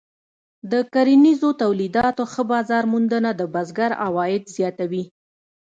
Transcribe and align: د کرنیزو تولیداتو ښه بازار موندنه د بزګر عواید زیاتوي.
د 0.71 0.73
کرنیزو 0.93 1.49
تولیداتو 1.61 2.23
ښه 2.31 2.43
بازار 2.51 2.83
موندنه 2.93 3.31
د 3.35 3.41
بزګر 3.53 3.91
عواید 4.05 4.43
زیاتوي. 4.55 5.03